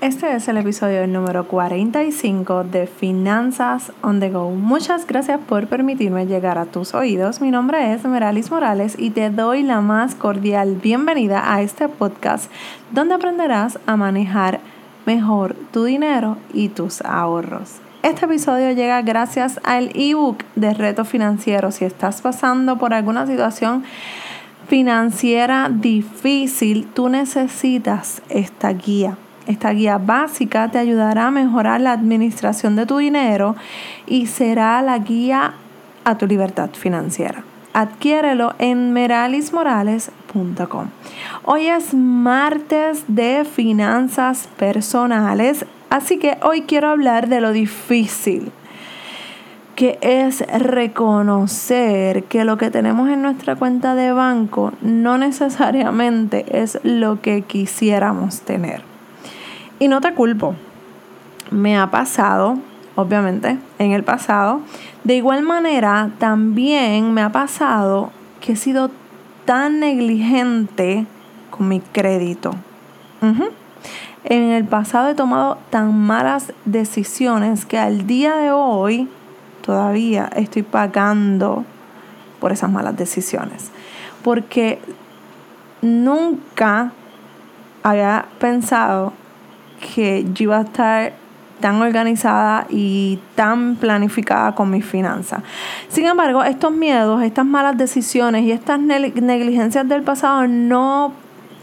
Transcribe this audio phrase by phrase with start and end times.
[0.00, 4.48] Este es el episodio número 45 de Finanzas on the Go.
[4.48, 7.42] Muchas gracias por permitirme llegar a tus oídos.
[7.42, 12.50] Mi nombre es Meralis Morales y te doy la más cordial bienvenida a este podcast
[12.92, 14.60] donde aprenderás a manejar
[15.04, 17.74] mejor tu dinero y tus ahorros.
[18.02, 21.72] Este episodio llega gracias al ebook de Reto Financiero.
[21.72, 23.84] Si estás pasando por alguna situación
[24.66, 29.18] financiera difícil, tú necesitas esta guía
[29.50, 33.56] esta guía básica te ayudará a mejorar la administración de tu dinero
[34.06, 35.54] y será la guía
[36.04, 37.44] a tu libertad financiera.
[37.72, 40.86] Adquiérelo en meralismorales.com.
[41.44, 48.50] Hoy es martes de finanzas personales, así que hoy quiero hablar de lo difícil
[49.80, 56.78] que es reconocer que lo que tenemos en nuestra cuenta de banco no necesariamente es
[56.82, 58.89] lo que quisiéramos tener.
[59.80, 60.54] Y no te culpo.
[61.50, 62.58] Me ha pasado,
[62.94, 64.60] obviamente, en el pasado.
[65.02, 68.90] De igual manera, también me ha pasado que he sido
[69.46, 71.06] tan negligente
[71.50, 72.52] con mi crédito.
[74.24, 79.08] En el pasado he tomado tan malas decisiones que al día de hoy
[79.62, 81.64] todavía estoy pagando
[82.38, 83.70] por esas malas decisiones.
[84.22, 84.78] Porque
[85.80, 86.92] nunca
[87.82, 89.14] había pensado
[89.80, 91.12] que yo iba a estar
[91.60, 95.42] tan organizada y tan planificada con mis finanzas.
[95.88, 101.12] Sin embargo, estos miedos, estas malas decisiones y estas negligencias del pasado no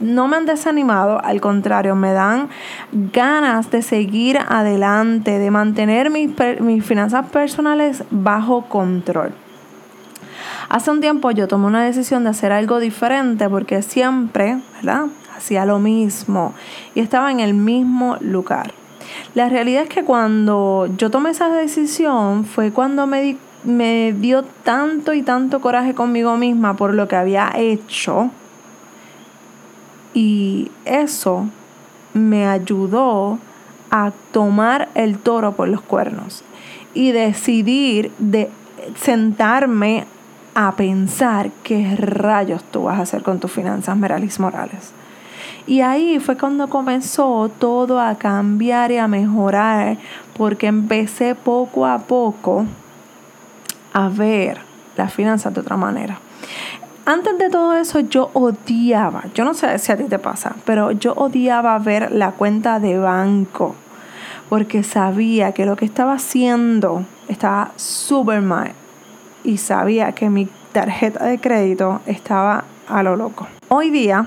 [0.00, 2.48] no me han desanimado, al contrario, me dan
[2.90, 6.30] ganas de seguir adelante, de mantener mis,
[6.60, 9.34] mis, finanzas personales bajo control.
[10.70, 15.06] Hace un tiempo yo tomé una decisión de hacer algo diferente porque siempre, ¿verdad?
[15.40, 16.52] Hacía lo mismo
[16.94, 18.72] y estaba en el mismo lugar.
[19.34, 25.22] La realidad es que cuando yo tomé esa decisión fue cuando me, dio tanto y
[25.22, 28.30] tanto coraje conmigo misma por lo que había hecho
[30.12, 31.46] y eso
[32.12, 33.38] me ayudó
[33.90, 36.44] a tomar el toro por los cuernos
[36.92, 38.50] y decidir de
[38.96, 40.06] sentarme
[40.54, 44.92] a pensar qué rayos tú vas a hacer con tus finanzas, Meralis Morales.
[45.66, 49.98] Y ahí fue cuando comenzó todo a cambiar y a mejorar,
[50.36, 52.64] porque empecé poco a poco
[53.92, 54.58] a ver
[54.96, 56.18] las finanzas de otra manera.
[57.06, 60.92] Antes de todo eso yo odiaba, yo no sé si a ti te pasa, pero
[60.92, 63.74] yo odiaba ver la cuenta de banco
[64.50, 68.72] porque sabía que lo que estaba haciendo estaba súper mal
[69.44, 73.46] y sabía que mi tarjeta de crédito estaba a lo loco.
[73.68, 74.26] Hoy día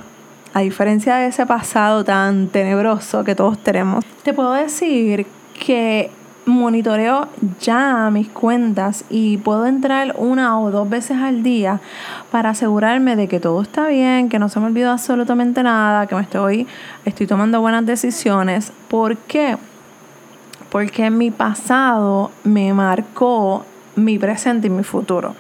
[0.54, 5.26] a diferencia de ese pasado tan tenebroso que todos tenemos, te puedo decir
[5.66, 6.12] que
[6.46, 7.28] monitoreo
[7.60, 11.80] ya mis cuentas y puedo entrar una o dos veces al día
[12.32, 16.16] para asegurarme de que todo está bien, que no se me olvidó absolutamente nada, que
[16.16, 16.68] me estoy,
[17.06, 18.72] estoy tomando buenas decisiones.
[18.90, 19.58] ¿Por qué?
[20.70, 23.66] Porque mi pasado me marcó
[23.96, 25.36] mi presente y mi futuro.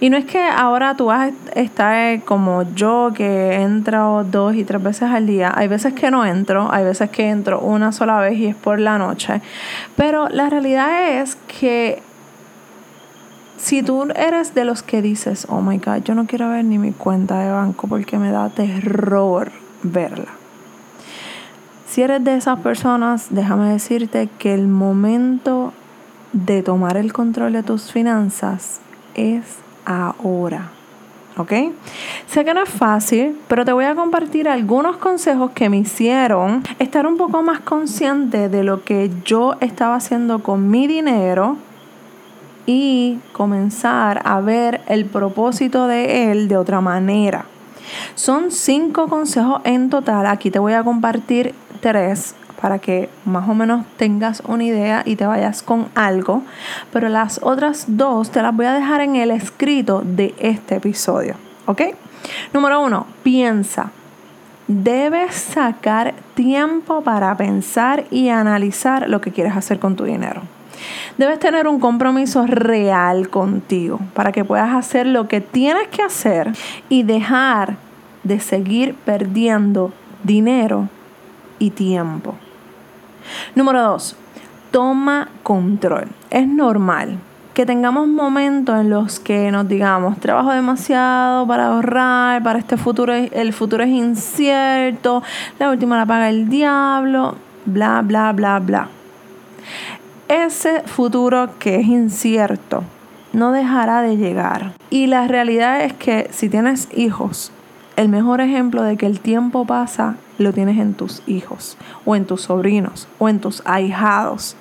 [0.00, 4.64] Y no es que ahora tú vas a estar como yo, que entro dos y
[4.64, 5.52] tres veces al día.
[5.54, 8.78] Hay veces que no entro, hay veces que entro una sola vez y es por
[8.78, 9.40] la noche.
[9.96, 12.02] Pero la realidad es que
[13.56, 16.78] si tú eres de los que dices, oh my God, yo no quiero ver ni
[16.78, 19.52] mi cuenta de banco porque me da terror
[19.84, 20.32] verla.
[21.86, 25.74] Si eres de esas personas, déjame decirte que el momento
[26.32, 28.80] de tomar el control de tus finanzas
[29.14, 29.44] es
[29.84, 30.70] ahora.
[31.36, 31.52] ¿Ok?
[32.26, 36.62] Sé que no es fácil, pero te voy a compartir algunos consejos que me hicieron
[36.78, 41.56] estar un poco más consciente de lo que yo estaba haciendo con mi dinero
[42.66, 47.46] y comenzar a ver el propósito de él de otra manera.
[48.14, 50.26] Son cinco consejos en total.
[50.26, 55.16] Aquí te voy a compartir tres para que más o menos tengas una idea y
[55.16, 56.42] te vayas con algo.
[56.92, 61.34] Pero las otras dos te las voy a dejar en el escrito de este episodio.
[61.66, 61.82] ¿Ok?
[62.54, 63.90] Número uno, piensa.
[64.68, 70.42] Debes sacar tiempo para pensar y analizar lo que quieres hacer con tu dinero.
[71.18, 76.52] Debes tener un compromiso real contigo para que puedas hacer lo que tienes que hacer
[76.88, 77.74] y dejar
[78.22, 79.92] de seguir perdiendo
[80.22, 80.88] dinero
[81.58, 82.36] y tiempo.
[83.54, 84.16] Número dos,
[84.70, 86.08] toma control.
[86.30, 87.18] Es normal
[87.54, 93.12] que tengamos momentos en los que nos digamos, trabajo demasiado para ahorrar, para este futuro,
[93.12, 95.22] el futuro es incierto,
[95.58, 97.36] la última la paga el diablo.
[97.64, 98.88] bla, bla, bla, bla.
[100.28, 102.82] Ese futuro que es incierto
[103.32, 104.72] no dejará de llegar.
[104.90, 107.52] Y la realidad es que si tienes hijos,
[107.96, 112.24] el mejor ejemplo de que el tiempo pasa lo tienes en tus hijos, o en
[112.24, 114.56] tus sobrinos, o en tus ahijados.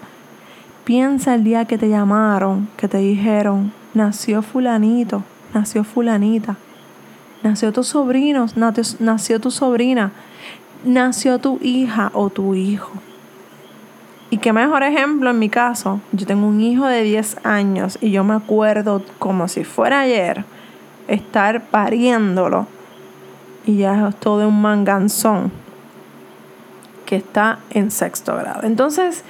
[0.84, 5.24] Piensa el día que te llamaron, que te dijeron, nació fulanito,
[5.54, 6.58] nació fulanita,
[7.44, 8.48] nació tu sobrino,
[9.00, 10.12] nació tu sobrina,
[10.84, 12.92] nació tu hija o tu hijo.
[14.30, 18.12] Y qué mejor ejemplo en mi caso, yo tengo un hijo de 10 años y
[18.12, 20.46] yo me acuerdo como si fuera ayer
[21.08, 22.68] estar pariéndolo
[23.66, 25.52] y ya es todo un manganzón
[27.06, 28.64] que está en sexto grado.
[28.64, 29.24] Entonces,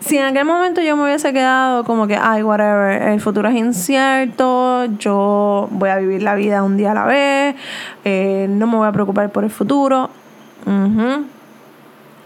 [0.00, 3.54] si en aquel momento yo me hubiese quedado como que, ay, whatever, el futuro es
[3.54, 7.56] incierto, yo voy a vivir la vida un día a la vez,
[8.04, 10.10] eh, no me voy a preocupar por el futuro,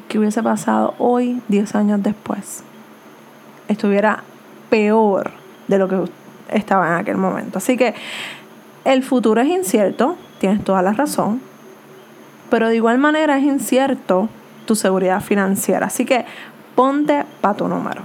[0.09, 2.65] ¿qué hubiese pasado hoy, 10 años después?
[3.69, 4.23] Estuviera
[4.71, 5.33] peor
[5.69, 6.11] de lo que
[6.53, 7.59] estaba en aquel momento.
[7.59, 7.95] Así que
[8.85, 11.41] el futuro es incierto, tienes toda la razón,
[12.51, 14.29] pero de igual manera es incierto
[14.67, 15.87] tu seguridad financiera.
[15.87, 16.25] Así que
[16.75, 18.03] ponte para tu número.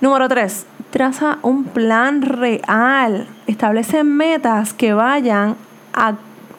[0.00, 0.66] Número 3.
[0.90, 3.26] Traza un plan real.
[3.46, 5.56] Establece metas que vayan
[5.92, 6.14] a,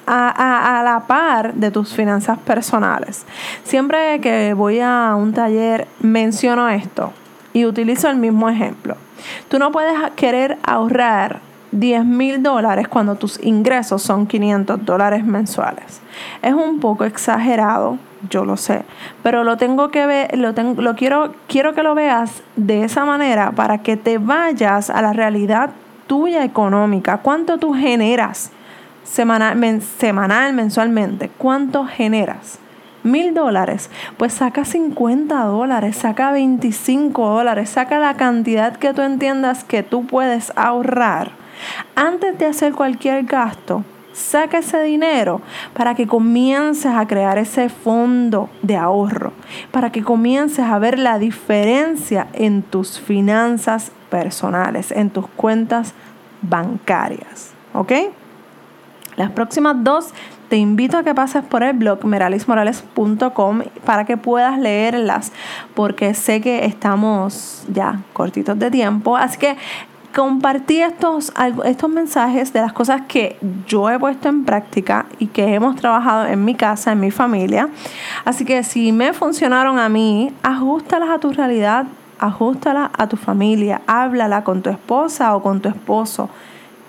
[0.08, 3.26] a, la par de tus finanzas personales.
[3.64, 7.14] Siempre que voy a un taller menciono esto
[7.54, 8.96] y utilizo el mismo ejemplo.
[9.50, 11.40] Tú no puedes querer ahorrar
[11.80, 16.02] 10 mil dólares cuando tus ingresos son 500 dólares mensuales.
[16.42, 17.98] Es un poco exagerado,
[18.30, 18.84] yo lo sé,
[19.24, 23.06] pero lo tengo que ver, lo, tengo, lo quiero, quiero que lo veas de esa
[23.06, 25.70] manera para que te vayas a la realidad
[26.08, 27.20] tuya económica.
[27.20, 28.52] ¿Cuánto tú generas
[29.04, 31.30] semanal, semanal mensualmente?
[31.38, 32.60] ¿Cuánto generas?
[33.04, 39.64] mil dólares, pues saca 50 dólares, saca 25 dólares, saca la cantidad que tú entiendas
[39.64, 41.32] que tú puedes ahorrar
[41.96, 43.84] antes de hacer cualquier gasto,
[44.14, 45.42] saca ese dinero
[45.74, 49.32] para que comiences a crear ese fondo de ahorro,
[49.72, 55.94] para que comiences a ver la diferencia en tus finanzas personales, en tus cuentas
[56.42, 57.52] bancarias.
[57.74, 57.92] ¿Ok?
[59.16, 60.14] Las próximas dos
[60.50, 65.32] te invito a que pases por el blog meralismorales.com para que puedas leerlas,
[65.76, 69.18] porque sé que estamos ya cortitos de tiempo.
[69.18, 69.58] Así que
[70.18, 71.32] compartí estos,
[71.64, 73.38] estos mensajes de las cosas que
[73.68, 77.70] yo he puesto en práctica y que hemos trabajado en mi casa, en mi familia.
[78.26, 81.86] Así que si me funcionaron a mí, ajustalas a tu realidad,
[82.18, 86.32] ajustalas a tu familia, háblala con tu esposa o con tu esposo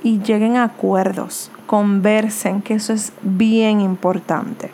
[0.03, 4.71] y lleguen a acuerdos, conversen, que eso es bien importante.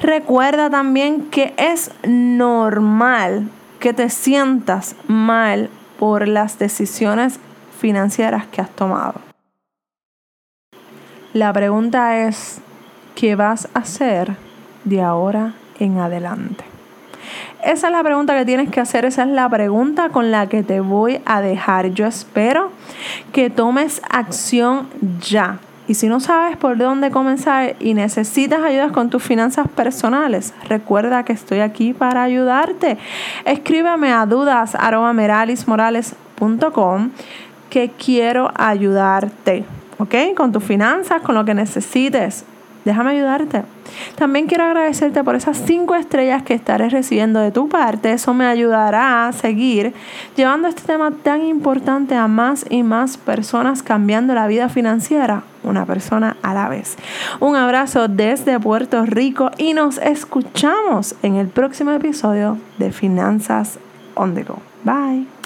[0.00, 3.48] Recuerda también que es normal
[3.80, 7.40] que te sientas mal por las decisiones
[7.80, 9.14] financieras que has tomado.
[11.32, 12.60] La pregunta es,
[13.14, 14.36] ¿qué vas a hacer
[14.84, 16.64] de ahora en adelante?
[17.64, 20.62] Esa es la pregunta que tienes que hacer, esa es la pregunta con la que
[20.62, 21.90] te voy a dejar.
[21.90, 22.70] Yo espero
[23.32, 24.88] que tomes acción
[25.20, 25.58] ya.
[25.86, 31.24] Y si no sabes por dónde comenzar y necesitas ayuda con tus finanzas personales, recuerda
[31.24, 32.96] que estoy aquí para ayudarte.
[33.44, 37.10] Escríbeme a dudas.meralismorales.com
[37.70, 39.64] que quiero ayudarte,
[39.98, 40.14] ¿ok?
[40.36, 42.44] Con tus finanzas, con lo que necesites.
[42.84, 43.62] Déjame ayudarte.
[44.16, 48.12] También quiero agradecerte por esas cinco estrellas que estaré recibiendo de tu parte.
[48.12, 49.92] Eso me ayudará a seguir
[50.36, 55.84] llevando este tema tan importante a más y más personas cambiando la vida financiera, una
[55.84, 56.96] persona a la vez.
[57.40, 63.78] Un abrazo desde Puerto Rico y nos escuchamos en el próximo episodio de Finanzas
[64.14, 64.58] on the Go.
[64.84, 65.39] Bye.